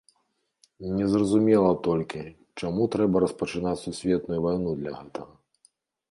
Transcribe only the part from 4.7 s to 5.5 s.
для гэтага.